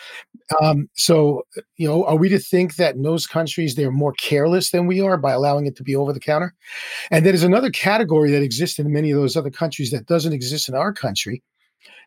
Um, 0.61 0.91
so, 0.95 1.45
you 1.77 1.89
know, 1.89 2.05
are 2.05 2.17
we 2.17 2.29
to 2.29 2.39
think 2.39 2.75
that 2.77 2.97
in 2.97 3.03
those 3.03 3.27
countries 3.27 3.75
they're 3.75 3.91
more 3.91 4.13
careless 4.15 4.73
than 4.73 4.87
we 4.87 5.01
are 5.01 5.17
by 5.17 5.33
allowing 5.33 5.67
it 5.67 5.77
to 5.77 5.83
be 5.83 5.97
over 5.97 6.13
the 6.13 6.21
counter? 6.21 6.55
And 7.11 7.25
there's 7.25 7.45
another 7.45 7.71
category 7.71 8.31
that 8.33 8.43
exists 8.43 8.79
in 8.79 8.93
many 8.93 9.13
of 9.13 9.19
those 9.19 9.37
other 9.37 9.51
countries 9.51 9.91
that 9.93 10.07
doesn't 10.07 10.33
exist 10.33 10.69
in 10.69 10.75
our 10.75 10.93
country, 10.93 11.43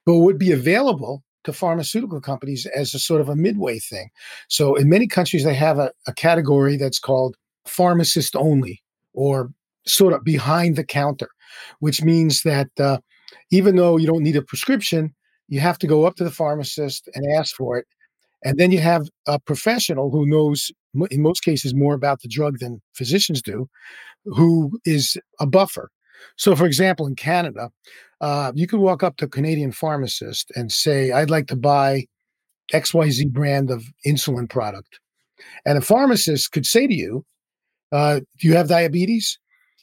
but 0.05 0.17
would 0.17 0.37
be 0.37 0.51
available 0.51 1.23
to 1.45 1.53
pharmaceutical 1.53 2.21
companies 2.21 2.65
as 2.67 2.93
a 2.93 2.99
sort 2.99 3.21
of 3.21 3.29
a 3.29 3.35
midway 3.35 3.79
thing. 3.79 4.09
So 4.49 4.75
in 4.75 4.89
many 4.89 5.07
countries, 5.07 5.43
they 5.43 5.55
have 5.55 5.79
a, 5.79 5.91
a 6.07 6.13
category 6.13 6.77
that's 6.77 6.99
called 6.99 7.35
pharmacist 7.65 8.35
only 8.35 8.81
or 9.13 9.51
sort 9.85 10.13
of 10.13 10.23
behind 10.23 10.75
the 10.75 10.83
counter, 10.83 11.29
which 11.79 12.01
means 12.01 12.43
that 12.43 12.69
uh, 12.79 12.97
even 13.53 13.75
though 13.75 13.97
you 13.97 14.07
don't 14.07 14.23
need 14.23 14.35
a 14.35 14.41
prescription, 14.41 15.13
you 15.47 15.59
have 15.59 15.77
to 15.77 15.85
go 15.85 16.05
up 16.05 16.15
to 16.15 16.23
the 16.23 16.31
pharmacist 16.31 17.07
and 17.13 17.23
ask 17.37 17.55
for 17.55 17.77
it. 17.77 17.85
And 18.43 18.57
then 18.57 18.71
you 18.71 18.79
have 18.79 19.07
a 19.27 19.39
professional 19.39 20.09
who 20.09 20.25
knows, 20.25 20.71
in 21.11 21.21
most 21.21 21.43
cases, 21.43 21.75
more 21.75 21.93
about 21.93 22.21
the 22.21 22.27
drug 22.27 22.57
than 22.57 22.81
physicians 22.93 23.43
do, 23.43 23.69
who 24.25 24.79
is 24.85 25.17
a 25.39 25.45
buffer. 25.45 25.91
So, 26.35 26.55
for 26.55 26.65
example, 26.65 27.05
in 27.05 27.15
Canada, 27.15 27.69
uh, 28.21 28.51
you 28.55 28.65
could 28.65 28.79
walk 28.79 29.03
up 29.03 29.17
to 29.17 29.25
a 29.25 29.29
Canadian 29.29 29.71
pharmacist 29.71 30.51
and 30.55 30.71
say, 30.71 31.11
I'd 31.11 31.29
like 31.29 31.47
to 31.47 31.55
buy 31.55 32.05
XYZ 32.73 33.31
brand 33.31 33.69
of 33.69 33.83
insulin 34.05 34.49
product. 34.49 34.99
And 35.63 35.77
a 35.77 35.81
pharmacist 35.81 36.51
could 36.53 36.65
say 36.65 36.87
to 36.87 36.93
you, 36.93 37.23
uh, 37.91 38.21
Do 38.39 38.47
you 38.47 38.55
have 38.55 38.67
diabetes? 38.67 39.37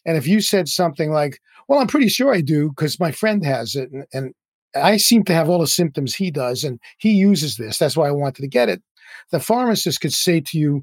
And 0.04 0.16
if 0.16 0.26
you 0.26 0.40
said 0.40 0.66
something 0.66 1.12
like, 1.12 1.38
Well, 1.70 1.78
I'm 1.78 1.86
pretty 1.86 2.08
sure 2.08 2.34
I 2.34 2.40
do 2.40 2.70
because 2.70 2.98
my 2.98 3.12
friend 3.12 3.44
has 3.44 3.76
it. 3.76 3.92
And, 3.92 4.04
and 4.12 4.34
I 4.74 4.96
seem 4.96 5.22
to 5.24 5.32
have 5.32 5.48
all 5.48 5.60
the 5.60 5.68
symptoms 5.68 6.16
he 6.16 6.32
does, 6.32 6.64
and 6.64 6.80
he 6.98 7.12
uses 7.12 7.58
this. 7.58 7.78
That's 7.78 7.96
why 7.96 8.08
I 8.08 8.10
wanted 8.10 8.42
to 8.42 8.48
get 8.48 8.68
it. 8.68 8.82
The 9.30 9.38
pharmacist 9.38 10.00
could 10.00 10.12
say 10.12 10.40
to 10.40 10.58
you, 10.58 10.82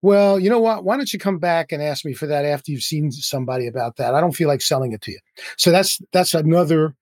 well, 0.00 0.40
you 0.40 0.48
know 0.48 0.60
what? 0.60 0.82
Why 0.82 0.96
don't 0.96 1.12
you 1.12 1.18
come 1.18 1.38
back 1.38 1.72
and 1.72 1.82
ask 1.82 2.06
me 2.06 2.14
for 2.14 2.26
that 2.26 2.46
after 2.46 2.72
you've 2.72 2.82
seen 2.82 3.12
somebody 3.12 3.66
about 3.66 3.96
that? 3.96 4.14
I 4.14 4.20
don't 4.22 4.34
feel 4.34 4.48
like 4.48 4.62
selling 4.62 4.92
it 4.92 5.02
to 5.02 5.12
you. 5.12 5.18
So 5.58 5.70
that's 5.70 6.00
that's 6.14 6.32
another 6.32 6.94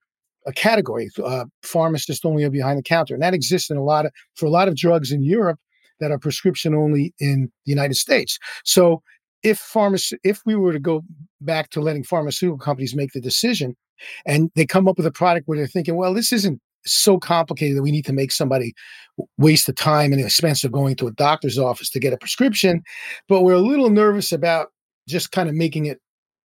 a 0.45 0.51
category. 0.51 1.09
Uh, 1.23 1.45
pharmacist 1.61 2.25
only 2.25 2.47
behind 2.49 2.77
the 2.77 2.83
counter, 2.83 3.13
and 3.13 3.23
that 3.23 3.33
exists 3.33 3.69
in 3.69 3.77
a 3.77 3.83
lot 3.83 4.05
of 4.05 4.11
for 4.35 4.47
a 4.47 4.51
lot 4.51 4.67
of 4.67 4.75
drugs 4.75 5.13
in 5.13 5.23
Europe 5.23 5.59
that 6.01 6.11
are 6.11 6.19
prescription 6.19 6.75
only 6.75 7.13
in 7.19 7.49
the 7.65 7.69
United 7.71 7.95
States. 7.95 8.37
So 8.65 9.01
if 9.43 9.59
pharmacy, 9.59 10.17
if 10.23 10.41
we 10.45 10.55
were 10.55 10.73
to 10.73 10.79
go 10.79 11.03
back 11.45 11.69
to 11.71 11.81
letting 11.81 12.03
pharmaceutical 12.03 12.57
companies 12.57 12.95
make 12.95 13.11
the 13.13 13.21
decision, 13.21 13.75
and 14.25 14.51
they 14.55 14.65
come 14.65 14.87
up 14.87 14.97
with 14.97 15.05
a 15.05 15.11
product 15.11 15.47
where 15.47 15.57
they're 15.57 15.67
thinking, 15.67 15.95
well, 15.95 16.13
this 16.13 16.31
isn't 16.31 16.59
so 16.85 17.17
complicated 17.17 17.77
that 17.77 17.83
we 17.83 17.91
need 17.91 18.05
to 18.05 18.13
make 18.13 18.31
somebody 18.31 18.73
waste 19.37 19.67
the 19.67 19.73
time 19.73 20.11
and 20.11 20.21
the 20.21 20.25
expense 20.25 20.63
of 20.63 20.71
going 20.71 20.95
to 20.95 21.07
a 21.07 21.11
doctor's 21.11 21.57
office 21.57 21.89
to 21.89 21.99
get 21.99 22.13
a 22.13 22.17
prescription. 22.17 22.81
But 23.29 23.41
we're 23.41 23.53
a 23.53 23.59
little 23.59 23.89
nervous 23.89 24.31
about 24.31 24.67
just 25.07 25.31
kind 25.31 25.49
of 25.49 25.55
making 25.55 25.85
it 25.85 25.99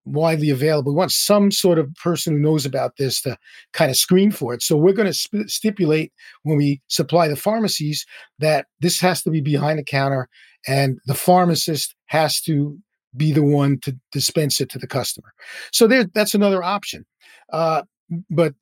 widely 0.06 0.50
available. 0.50 0.94
We 0.94 0.98
want 0.98 1.12
some 1.12 1.52
sort 1.52 1.78
of 1.78 1.94
person 1.96 2.34
who 2.34 2.40
knows 2.40 2.66
about 2.66 2.94
this 2.98 3.22
to 3.22 3.38
kind 3.74 3.92
of 3.92 3.98
screen 3.98 4.32
for 4.32 4.54
it. 4.54 4.62
So 4.62 4.78
we're 4.78 4.94
going 4.94 5.08
to 5.08 5.14
sp- 5.14 5.48
stipulate 5.48 6.14
when 6.44 6.58
we 6.58 6.82
supply 6.88 7.28
the 7.28 7.36
pharmacies 7.36 8.06
that 8.40 8.68
this 8.80 9.00
has 9.02 9.22
to 9.24 9.30
be 9.30 9.42
behind 9.42 9.80
the 9.80 9.84
counter 9.84 10.30
and 10.68 11.00
the 11.06 11.14
pharmacist 11.14 11.96
has 12.06 12.42
to 12.42 12.78
be 13.16 13.32
the 13.32 13.44
one 13.44 13.80
to 13.80 13.96
dispense 14.12 14.60
it 14.60 14.70
to 14.70 14.80
the 14.80 14.88
customer. 14.88 15.34
So 15.72 15.88
there, 15.88 16.06
that's 16.14 16.36
another 16.36 16.64
option. 16.64 17.06
Uh, 17.52 17.84
but 18.30 18.54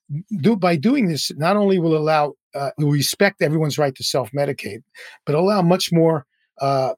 do, 0.41 0.55
by 0.55 0.75
doing 0.75 1.07
this, 1.07 1.31
not 1.35 1.55
only 1.55 1.79
will 1.79 1.95
allow 1.95 2.33
uh, 2.53 2.71
will 2.77 2.91
respect 2.91 3.41
everyone's 3.41 3.77
right 3.77 3.95
to 3.95 4.03
self 4.03 4.31
medicate, 4.31 4.81
but 5.25 5.35
allow 5.35 5.61
much 5.61 5.91
more 5.91 6.25
uh, 6.61 6.93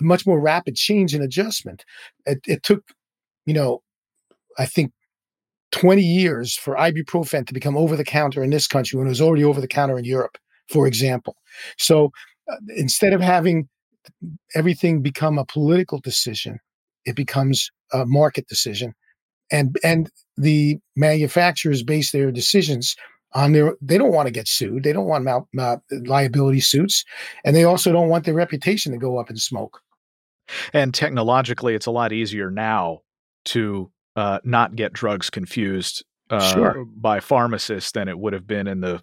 much 0.00 0.26
more 0.26 0.40
rapid 0.40 0.76
change 0.76 1.14
and 1.14 1.22
adjustment. 1.22 1.84
It, 2.26 2.40
it 2.46 2.62
took, 2.62 2.82
you 3.44 3.54
know, 3.54 3.82
I 4.58 4.66
think 4.66 4.92
20 5.72 6.02
years 6.02 6.56
for 6.56 6.74
ibuprofen 6.76 7.46
to 7.46 7.54
become 7.54 7.76
over 7.76 7.96
the 7.96 8.04
counter 8.04 8.42
in 8.42 8.50
this 8.50 8.66
country 8.66 8.98
when 8.98 9.06
it 9.06 9.10
was 9.10 9.20
already 9.20 9.44
over 9.44 9.60
the 9.60 9.68
counter 9.68 9.98
in 9.98 10.04
Europe, 10.04 10.38
for 10.70 10.86
example. 10.86 11.36
So 11.78 12.10
uh, 12.50 12.56
instead 12.76 13.12
of 13.12 13.20
having 13.20 13.68
everything 14.54 15.02
become 15.02 15.38
a 15.38 15.44
political 15.44 16.00
decision, 16.00 16.58
it 17.06 17.16
becomes 17.16 17.70
a 17.92 18.04
market 18.04 18.46
decision. 18.48 18.94
And 19.50 19.76
and 19.84 20.10
the 20.36 20.78
manufacturers 20.96 21.82
base 21.82 22.12
their 22.12 22.30
decisions 22.30 22.96
on 23.32 23.52
their 23.52 23.74
they 23.80 23.98
don't 23.98 24.12
want 24.12 24.26
to 24.26 24.32
get 24.32 24.48
sued 24.48 24.82
they 24.82 24.92
don't 24.92 25.06
want 25.06 25.24
mal, 25.24 25.48
uh, 25.58 25.76
liability 26.04 26.60
suits 26.60 27.04
and 27.44 27.54
they 27.54 27.64
also 27.64 27.92
don't 27.92 28.08
want 28.08 28.24
their 28.24 28.34
reputation 28.34 28.92
to 28.92 28.98
go 28.98 29.18
up 29.18 29.30
in 29.30 29.36
smoke 29.36 29.80
and 30.72 30.94
technologically 30.94 31.74
it's 31.74 31.86
a 31.86 31.90
lot 31.90 32.12
easier 32.12 32.50
now 32.50 33.00
to 33.44 33.90
uh, 34.16 34.38
not 34.44 34.74
get 34.74 34.92
drugs 34.92 35.28
confused 35.28 36.04
uh, 36.30 36.52
sure. 36.52 36.84
by 36.96 37.20
pharmacists 37.20 37.92
than 37.92 38.08
it 38.08 38.18
would 38.18 38.32
have 38.32 38.46
been 38.46 38.66
in 38.66 38.80
the 38.80 39.02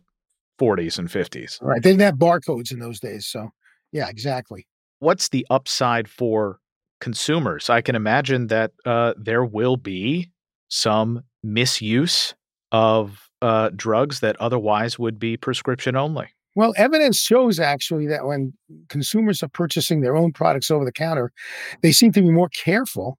40s 0.59 0.97
and 0.97 1.09
50s 1.09 1.61
right 1.61 1.83
they 1.83 1.91
didn't 1.91 2.01
have 2.01 2.15
barcodes 2.15 2.71
in 2.71 2.79
those 2.79 2.99
days 2.99 3.27
so 3.27 3.49
yeah 3.91 4.07
exactly 4.09 4.65
what's 4.99 5.29
the 5.29 5.45
upside 5.49 6.09
for 6.09 6.59
consumers 7.03 7.69
i 7.69 7.81
can 7.81 7.95
imagine 7.95 8.47
that 8.47 8.71
uh, 8.85 9.13
there 9.17 9.45
will 9.45 9.77
be 9.77 10.31
some 10.69 11.23
misuse 11.43 12.33
of 12.71 13.29
uh, 13.41 13.69
drugs 13.75 14.21
that 14.21 14.35
otherwise 14.39 14.97
would 14.97 15.19
be 15.19 15.37
prescription 15.37 15.95
only? 15.95 16.27
Well, 16.55 16.73
evidence 16.77 17.19
shows 17.19 17.59
actually 17.59 18.07
that 18.07 18.25
when 18.25 18.53
consumers 18.89 19.43
are 19.43 19.49
purchasing 19.49 20.01
their 20.01 20.15
own 20.15 20.31
products 20.31 20.71
over 20.71 20.85
the 20.85 20.91
counter, 20.91 21.31
they 21.81 21.91
seem 21.91 22.11
to 22.13 22.21
be 22.21 22.29
more 22.29 22.49
careful 22.49 23.17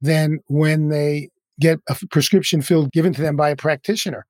than 0.00 0.40
when 0.48 0.88
they 0.88 1.30
get 1.58 1.80
a 1.88 1.96
prescription 2.10 2.60
filled 2.60 2.92
given 2.92 3.12
to 3.14 3.22
them 3.22 3.34
by 3.34 3.50
a 3.50 3.56
practitioner. 3.56 4.26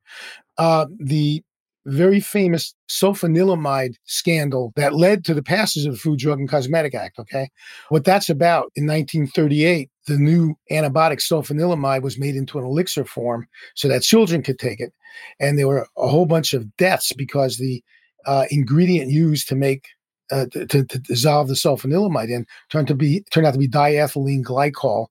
Uh, 0.59 0.87
the 0.99 1.43
very 1.87 2.21
famous 2.21 2.75
sulfanilamide 2.91 3.95
scandal 4.05 4.73
that 4.77 4.95
led 4.95 5.25
to 5.25 5.35
the 5.35 5.43
passage 5.43 5.87
of 5.87 5.93
the 5.93 5.99
Food, 5.99 6.19
Drug, 6.19 6.39
and 6.39 6.49
Cosmetic 6.49 6.95
Act. 6.95 7.19
Okay. 7.19 7.49
What 7.89 8.05
that's 8.05 8.29
about 8.29 8.73
in 8.75 8.87
1938, 8.87 9.89
the 10.07 10.19
new 10.19 10.55
antibiotic 10.71 11.21
sulfanilamide 11.21 12.03
was 12.03 12.19
made 12.19 12.37
into 12.37 12.59
an 12.59 12.65
elixir 12.65 13.05
form 13.05 13.47
so 13.75 13.89
that 13.89 14.03
children 14.03 14.43
could 14.43 14.59
take 14.59 14.81
it. 14.81 14.93
And 15.41 15.59
there 15.59 15.69
were 15.69 15.87
a 15.97 16.09
whole 16.09 16.27
bunch 16.27 16.53
of 16.53 16.77
deaths 16.77 17.13
because 17.13 17.57
the 17.57 17.83
uh, 18.27 18.47
ingredient 18.51 19.11
used 19.11 19.49
to 19.49 19.55
make 19.55 19.87
uh, 20.33 20.47
to, 20.47 20.67
to, 20.67 20.83
dissolve 20.83 21.47
the 21.47 21.55
sulfanilamide 21.55 22.31
in 22.31 22.45
turned 22.69 22.89
to 22.89 22.97
be 22.97 23.25
turned 23.33 23.47
out 23.47 23.53
to 23.53 23.59
be 23.61 23.69
diethylene 23.69 24.43
glycol, 24.43 25.07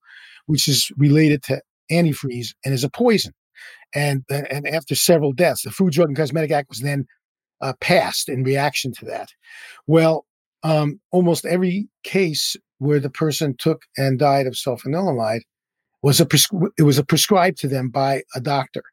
which 0.48 0.68
is 0.68 0.92
related 0.98 1.42
to 1.42 1.62
antifreeze 1.90 2.54
and 2.66 2.74
is 2.74 2.84
a 2.84 2.90
poison 2.90 3.34
and 3.96 4.24
and 4.30 4.68
after 4.68 4.94
several 4.96 5.32
deaths, 5.32 5.64
the 5.64 5.72
Food, 5.72 5.94
Drug, 5.94 6.10
and 6.10 6.18
Cosmetic 6.18 6.52
Act 6.52 6.70
was 6.70 6.82
then 6.82 7.06
uh, 7.62 7.74
passed 7.80 8.30
in 8.30 8.44
reaction 8.44 8.92
to 8.94 9.06
that. 9.06 9.30
Well, 9.88 10.26
um, 10.64 11.00
almost 11.12 11.46
every 11.46 11.88
case 12.04 12.56
where 12.80 13.00
the 13.00 13.10
person 13.10 13.56
took 13.58 13.84
and 13.98 14.20
died 14.20 14.48
of 14.48 14.54
sulfanilamide 14.54 15.42
was 16.02 16.20
a 16.20 16.28
it 16.78 16.84
was 16.84 16.98
a 16.98 17.04
prescribed 17.06 17.58
to 17.60 17.68
them 17.68 17.90
by 17.90 18.24
a 18.36 18.42
doctor. 18.42 18.84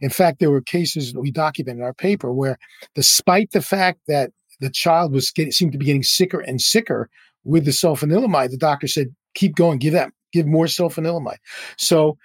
In 0.00 0.10
fact, 0.10 0.38
there 0.38 0.50
were 0.50 0.62
cases 0.62 1.12
that 1.12 1.20
we 1.20 1.30
document 1.30 1.78
in 1.78 1.84
our 1.84 1.92
paper 1.92 2.32
where, 2.32 2.58
despite 2.94 3.50
the 3.50 3.60
fact 3.60 4.00
that 4.08 4.30
the 4.60 4.70
child 4.70 5.12
was 5.12 5.30
getting, 5.30 5.52
seemed 5.52 5.72
to 5.72 5.78
be 5.78 5.84
getting 5.84 6.02
sicker 6.02 6.40
and 6.40 6.60
sicker 6.60 7.10
with 7.44 7.64
the 7.64 7.72
sulfanilamide, 7.72 8.50
the 8.50 8.56
doctor 8.56 8.88
said, 8.88 9.14
"Keep 9.34 9.56
going, 9.56 9.78
give 9.78 9.92
that, 9.92 10.12
give 10.32 10.46
more 10.46 10.66
sulfanilamide." 10.66 11.38
So 11.76 12.16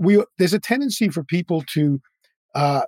we 0.00 0.24
there's 0.38 0.54
a 0.54 0.58
tendency 0.58 1.10
for 1.10 1.22
people 1.22 1.62
to 1.74 2.00
uh, 2.54 2.82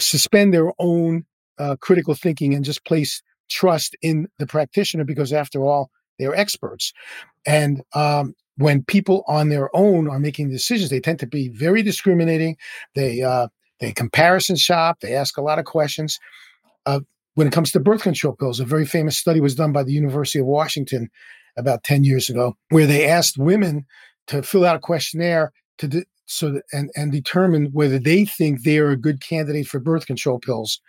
suspend 0.00 0.54
their 0.54 0.72
own 0.78 1.26
uh, 1.58 1.76
critical 1.80 2.14
thinking 2.14 2.54
and 2.54 2.64
just 2.64 2.84
place 2.86 3.22
trust 3.50 3.96
in 4.00 4.28
the 4.38 4.46
practitioner 4.46 5.04
because 5.04 5.32
after 5.32 5.64
all 5.64 5.90
they're 6.18 6.34
experts. 6.34 6.92
And 7.44 7.82
um, 7.94 8.34
when 8.56 8.82
people 8.82 9.22
on 9.26 9.50
their 9.50 9.74
own 9.76 10.08
are 10.08 10.18
making 10.18 10.48
decisions 10.48 10.88
they 10.88 11.00
tend 11.00 11.18
to 11.18 11.26
be 11.26 11.48
very 11.48 11.82
discriminating. 11.82 12.56
They 12.94 13.22
uh, 13.22 13.48
they 13.80 13.92
comparison 13.92 14.56
shop 14.56 15.00
they 15.00 15.14
ask 15.14 15.36
a 15.36 15.42
lot 15.42 15.58
of 15.58 15.64
questions. 15.64 16.18
Uh, 16.86 17.00
when 17.34 17.48
it 17.48 17.52
comes 17.52 17.72
to 17.72 17.80
birth 17.80 18.02
control 18.02 18.34
pills 18.34 18.60
a 18.60 18.64
very 18.64 18.86
famous 18.86 19.18
study 19.18 19.40
was 19.40 19.56
done 19.56 19.72
by 19.72 19.82
the 19.82 19.92
university 19.92 20.38
of 20.38 20.46
washington 20.46 21.10
about 21.56 21.82
10 21.82 22.04
years 22.04 22.30
ago 22.30 22.56
where 22.70 22.86
they 22.86 23.06
asked 23.06 23.36
women 23.36 23.84
to 24.28 24.42
fill 24.42 24.64
out 24.64 24.76
a 24.76 24.78
questionnaire 24.78 25.52
to 25.78 25.88
de- 25.88 26.04
so 26.26 26.50
that, 26.52 26.64
and 26.72 26.90
and 26.96 27.12
determine 27.12 27.66
whether 27.72 27.98
they 27.98 28.24
think 28.24 28.62
they 28.62 28.78
are 28.78 28.90
a 28.90 28.96
good 28.96 29.20
candidate 29.20 29.66
for 29.66 29.80
birth 29.80 30.06
control 30.06 30.38
pills, 30.38 30.80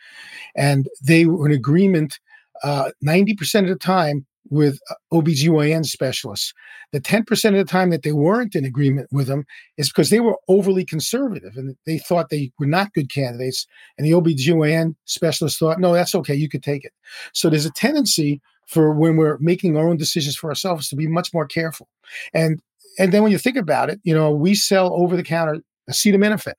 and 0.56 0.88
they 1.02 1.26
were 1.26 1.48
in 1.48 1.54
agreement 1.54 2.20
uh, 2.64 2.92
ninety 3.02 3.36
percent 3.36 3.68
of 3.68 3.74
the 3.74 3.80
time 3.80 4.26
with 4.50 4.80
uh, 4.90 4.96
OBGYN 5.14 5.86
specialists. 5.86 6.54
The 6.92 7.02
10% 7.02 7.50
of 7.50 7.56
the 7.56 7.66
time 7.66 7.90
that 7.90 8.04
they 8.04 8.12
weren't 8.12 8.56
in 8.56 8.66
agreement 8.66 9.10
with 9.12 9.28
them 9.28 9.46
is 9.78 9.90
because 9.90 10.10
they 10.10 10.20
were 10.20 10.38
overly 10.48 10.86
conservative 10.86 11.58
and 11.58 11.76
they 11.86 11.98
thought 11.98 12.30
they 12.30 12.52
were 12.60 12.66
not 12.66 12.94
good 12.94 13.12
candidates. 13.12 13.68
And 13.98 14.06
the 14.06 14.12
OBGYN 14.12 14.96
specialists 15.06 15.60
thought, 15.60 15.80
no, 15.80 15.94
that's 15.94 16.16
okay, 16.16 16.36
you 16.36 16.50
could 16.50 16.64
take 16.64 16.86
it. 16.86 16.94
So 17.34 17.50
there's 17.50 17.66
a 17.66 17.72
tendency 17.72 18.42
for 18.66 18.94
when 18.94 19.16
we're 19.16 19.38
making 19.40 19.78
our 19.78 19.88
own 19.88 19.98
decisions 19.98 20.36
for 20.36 20.50
ourselves 20.50 20.90
to 20.90 20.96
be 20.96 21.08
much 21.08 21.34
more 21.34 21.46
careful. 21.46 21.88
And 22.34 22.62
and 22.98 23.12
then 23.12 23.24
when 23.24 23.32
you 23.32 23.38
think 23.38 23.58
about 23.58 23.90
it, 23.90 24.00
you 24.04 24.14
know, 24.14 24.32
we 24.32 24.56
sell 24.56 24.94
over 24.94 25.16
the 25.16 25.24
counter 25.24 25.62
acetaminophen. 25.90 26.54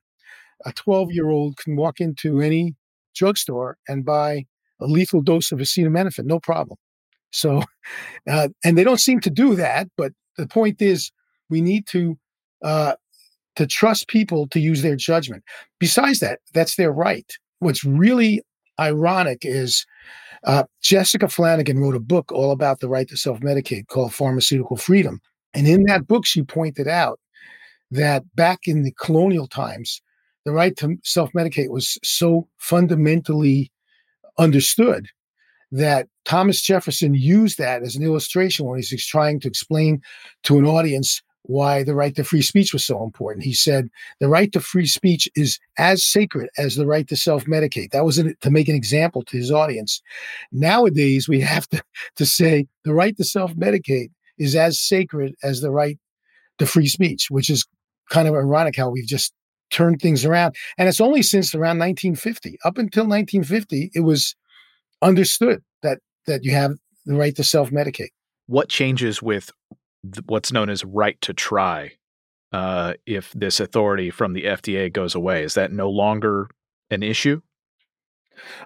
A 0.65 0.73
12 0.73 1.13
year 1.13 1.29
old 1.29 1.57
can 1.57 1.77
walk 1.77 2.01
into 2.01 2.41
any 2.41 2.75
drugstore 3.15 3.77
and 3.89 4.05
buy 4.05 4.45
a 4.81 4.87
lethal 4.87 5.21
dose 5.21 5.53
of 5.53 5.59
acetaminophen, 5.59 6.25
no 6.25 6.41
problem. 6.41 6.79
So, 7.33 7.63
uh, 8.31 8.49
and 8.65 8.77
they 8.77 8.85
don't 8.85 9.01
seem 9.01 9.21
to 9.21 9.31
do 9.31 9.55
that. 9.57 9.89
But 9.97 10.13
the 10.37 10.47
point 10.47 10.81
is, 10.81 11.11
we 11.51 11.61
need 11.61 11.87
to 11.89 12.19
uh, 12.63 12.95
to 13.57 13.67
trust 13.67 14.09
people 14.09 14.47
to 14.49 14.61
use 14.61 14.83
their 14.83 14.97
judgment. 14.97 15.43
Besides 15.81 16.21
that, 16.21 16.41
that's 16.55 16.77
their 16.77 16.93
right. 16.93 17.31
What's 17.59 17.85
really 17.85 18.43
ironic 18.79 19.39
is 19.43 19.85
uh, 20.45 20.65
Jessica 20.83 21.27
Flanigan 21.27 21.81
wrote 21.81 21.97
a 21.97 22.01
book 22.01 22.31
all 22.31 22.53
about 22.53 22.81
the 22.81 22.89
right 22.89 23.09
to 23.09 23.17
self 23.17 23.41
medicate 23.41 23.89
called 23.89 24.15
Pharmaceutical 24.15 24.77
Freedom. 24.77 25.21
And 25.55 25.67
in 25.67 25.85
that 25.85 26.07
book, 26.07 26.27
she 26.27 26.43
pointed 26.43 26.89
out 26.89 27.21
that 27.91 28.25
back 28.35 28.61
in 28.67 28.83
the 28.83 28.93
colonial 28.93 29.47
times, 29.47 30.03
the 30.45 30.53
right 30.53 30.77
to 30.77 30.97
self 31.05 31.33
medicate 31.33 31.71
was 31.71 31.99
so 32.03 32.49
fundamentally 32.59 33.71
understood 34.39 35.09
that 35.73 36.09
Thomas 36.25 36.63
Jefferson 36.63 37.15
used 37.15 37.59
that 37.59 37.83
as 37.83 37.97
an 37.97 38.03
illustration 38.03 38.67
when 38.67 38.79
he's 38.79 39.07
trying 39.07 39.41
to 39.41 39.49
explain 39.49 40.01
to 40.45 40.59
an 40.59 40.67
audience 40.67 41.23
why 41.43 41.83
the 41.83 41.95
right 41.95 42.15
to 42.15 42.25
free 42.25 42.43
speech 42.43 42.73
was 42.73 42.85
so 42.85 43.03
important. 43.03 43.45
He 43.45 43.55
said 43.55 43.89
the 44.21 44.29
right 44.29 44.53
to 44.53 44.61
free 44.61 44.87
speech 44.87 45.29
is 45.35 45.59
as 45.79 46.05
sacred 46.05 46.51
as 46.59 46.77
the 46.77 46.87
right 46.87 47.09
to 47.09 47.17
self 47.17 47.45
medicate. 47.47 47.91
That 47.91 48.05
was 48.05 48.17
to 48.17 48.51
make 48.51 48.69
an 48.69 48.77
example 48.77 49.23
to 49.25 49.37
his 49.37 49.51
audience. 49.51 50.03
Nowadays, 50.53 51.29
we 51.29 51.41
have 51.41 51.67
to, 51.69 51.83
to 52.17 52.27
say 52.27 52.67
the 52.85 52.95
right 52.95 53.17
to 53.17 53.25
self 53.25 53.55
medicate 53.55 54.11
is 54.39 54.55
as 54.55 54.81
sacred 54.81 55.35
as 55.43 55.61
the 55.61 55.71
right 55.71 55.99
to 56.59 56.67
free 56.67 56.89
speech, 56.89 57.29
which 57.31 57.51
is 57.51 57.67
kind 58.11 58.29
of 58.29 58.35
ironic 58.35 58.77
how 58.77 58.91
we've 58.91 59.07
just 59.07 59.33
turned 59.71 60.01
things 60.01 60.25
around. 60.25 60.55
And 60.77 60.89
it's 60.89 61.01
only 61.01 61.23
since 61.23 61.55
around 61.55 61.79
1950. 61.79 62.59
Up 62.65 62.79
until 62.79 63.05
1950, 63.05 63.91
it 63.95 64.01
was 64.01 64.35
understood 65.03 65.63
that 65.83 65.99
that 66.27 66.45
you 66.45 66.53
have 66.53 66.73
the 67.07 67.17
right 67.17 67.35
to 67.37 67.45
self 67.45 67.71
medicate. 67.71 68.11
What 68.47 68.69
changes 68.69 69.23
with 69.23 69.51
th- 70.05 70.25
what's 70.27 70.53
known 70.53 70.71
as 70.71 70.85
right 70.85 71.21
to 71.23 71.33
try 71.33 71.93
uh, 72.53 72.95
if 73.07 73.33
this 73.33 73.61
authority 73.61 74.11
from 74.11 74.33
the 74.33 74.45
FDA 74.45 74.93
goes 74.93 75.15
away? 75.15 75.43
Is 75.45 75.55
that 75.55 75.73
no 75.73 75.91
longer 75.91 76.49
an 76.91 77.03
issue? 77.03 77.41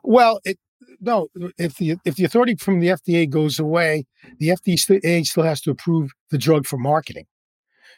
Well, 0.02 0.40
it, 0.44 0.58
no. 1.02 1.28
If 1.58 1.76
the 1.76 1.96
if 2.04 2.16
the 2.16 2.24
authority 2.24 2.54
from 2.54 2.80
the 2.80 2.88
FDA 2.88 3.28
goes 3.28 3.58
away, 3.58 4.06
the 4.38 4.48
FDA 4.48 5.26
still 5.26 5.44
has 5.44 5.60
to 5.62 5.70
approve 5.70 6.10
the 6.30 6.38
drug 6.38 6.66
for 6.66 6.78
marketing. 6.78 7.26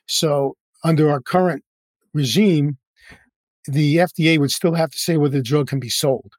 So 0.06 0.56
under 0.82 1.10
our 1.10 1.20
current 1.20 1.62
regime, 2.12 2.78
the 3.66 3.96
FDA 3.96 4.38
would 4.38 4.50
still 4.50 4.74
have 4.74 4.90
to 4.90 4.98
say 4.98 5.16
whether 5.16 5.38
the 5.38 5.42
drug 5.42 5.68
can 5.68 5.80
be 5.80 5.88
sold. 5.88 6.32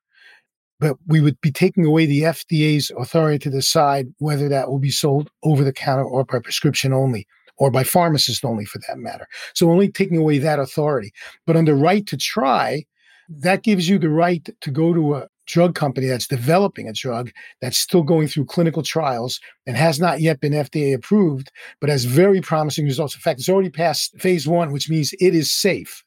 But 0.80 0.98
we 1.08 1.22
would 1.22 1.40
be 1.42 1.52
taking 1.52 1.86
away 1.86 2.06
the 2.06 2.24
FDA's 2.24 2.92
authority 2.98 3.40
to 3.40 3.50
decide 3.50 4.08
whether 4.18 4.50
that 4.50 4.70
will 4.70 4.80
be 4.80 4.92
sold 4.92 5.30
over 5.44 5.64
the 5.64 5.72
counter 5.72 6.04
or 6.04 6.26
by 6.26 6.40
prescription 6.40 6.92
only, 6.92 7.28
or 7.58 7.72
by 7.72 7.84
pharmacist 7.84 8.44
only 8.44 8.66
for 8.66 8.80
that 8.88 8.98
matter. 8.98 9.28
So 9.54 9.72
only 9.72 9.90
taking 9.90 10.18
away 10.18 10.38
that 10.40 10.60
authority. 10.60 11.14
But 11.46 11.56
under 11.56 11.76
right 11.76 12.06
to 12.08 12.18
try, 12.18 12.84
that 13.30 13.64
gives 13.64 13.88
you 13.88 13.98
the 13.98 14.10
right 14.10 14.48
to 14.60 14.72
go 14.72 14.94
to 14.94 15.16
a 15.16 15.28
drug 15.46 15.76
company 15.76 16.08
that's 16.08 16.28
developing 16.28 16.88
a 16.88 16.94
drug 16.94 17.32
that's 17.62 17.78
still 17.78 18.04
going 18.04 18.28
through 18.28 18.46
clinical 18.46 18.84
trials 18.84 19.40
and 19.66 19.78
has 19.78 20.00
not 20.00 20.22
yet 20.22 20.40
been 20.40 20.54
FDA 20.54 20.94
approved, 20.94 21.52
but 21.80 21.90
has 21.90 22.06
very 22.06 22.42
promising 22.42 22.86
results. 22.86 23.16
In 23.16 23.22
fact, 23.22 23.40
it's 23.40 23.50
already 23.50 23.70
passed 23.70 24.20
phase 24.20 24.48
one, 24.48 24.72
which 24.72 24.90
means 24.90 25.14
it 25.20 25.36
is 25.36 25.52
safe. 25.52 26.04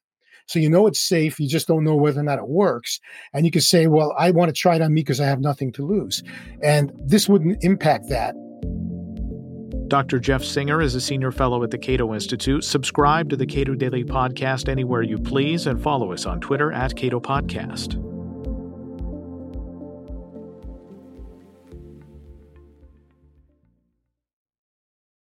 So 0.47 0.59
you 0.59 0.71
know 0.71 0.87
it's 0.87 1.01
safe, 1.01 1.39
you 1.39 1.47
just 1.47 1.69
don't 1.69 1.85
know 1.85 1.95
whether 1.95 2.21
or 2.21 2.25
not 2.25 2.39
it 2.39 2.49
works. 2.49 3.01
And 3.35 3.45
you 3.45 3.51
can 3.51 3.61
say, 3.61 3.87
well, 3.87 4.15
I 4.19 4.31
want 4.31 4.49
to 4.49 4.55
try 4.55 4.77
it 4.77 4.83
on 4.83 4.95
me 4.95 5.03
because 5.03 5.21
I 5.21 5.27
have 5.27 5.41
nothing 5.41 5.73
to 5.73 5.87
lose. 5.87 6.23
And 6.63 6.91
this 6.99 7.29
wouldn't 7.29 7.63
impact 7.63 8.09
that. 8.09 8.35
Dr. 9.89 10.19
Jeff 10.19 10.43
Singer 10.43 10.83
is 10.83 10.95
a 10.95 11.01
senior 11.01 11.33
fellow 11.33 11.63
at 11.63 11.71
the 11.71 11.79
Cato 11.79 12.13
Institute. 12.13 12.63
Subscribe 12.65 13.31
to 13.31 13.37
the 13.37 13.47
Cato 13.47 13.75
Daily 13.75 14.05
Podcast 14.05 14.69
anywhere 14.69 15.03
you 15.03 15.19
please 15.19 15.67
and 15.67 15.83
follow 15.83 16.13
us 16.13 16.27
on 16.27 16.41
Twitter 16.41 16.73
at 16.73 16.95
Cato 16.95 17.21
Podcast. 17.21 18.18